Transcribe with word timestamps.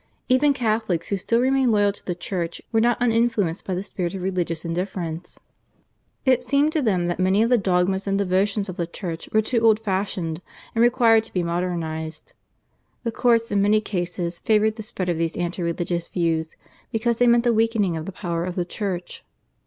Even 0.29 0.51
Catholics 0.51 1.09
who 1.09 1.17
still 1.17 1.39
remained 1.39 1.71
loyal 1.71 1.91
to 1.91 2.03
the 2.03 2.15
Church 2.15 2.59
were 2.71 2.81
not 2.81 2.99
uninfluenced 2.99 3.63
by 3.65 3.75
the 3.75 3.83
spirit 3.83 4.15
of 4.15 4.23
religious 4.23 4.65
indifference. 4.65 5.37
It 6.25 6.43
seemed 6.43 6.73
to 6.73 6.81
them 6.81 7.05
that 7.05 7.19
many 7.19 7.43
of 7.43 7.51
the 7.51 7.57
dogmas 7.59 8.07
and 8.07 8.17
devotions 8.17 8.67
of 8.67 8.77
the 8.77 8.87
Church 8.87 9.29
were 9.31 9.43
too 9.43 9.59
old 9.59 9.79
fashioned, 9.79 10.41
and 10.73 10.81
required 10.81 11.23
to 11.25 11.33
be 11.33 11.43
modernised. 11.43 12.33
The 13.03 13.11
courts 13.11 13.51
in 13.51 13.61
many 13.61 13.79
cases 13.79 14.39
favoured 14.39 14.75
the 14.77 14.81
spread 14.81 15.07
of 15.07 15.19
these 15.19 15.37
anti 15.37 15.61
religious 15.61 16.07
views 16.07 16.55
because 16.91 17.19
they 17.19 17.27
meant 17.27 17.43
the 17.43 17.53
weakening 17.53 17.95
of 17.95 18.07
the 18.07 18.11
power 18.11 18.43
of 18.43 18.55
the 18.55 18.65
Church. 18.65 19.23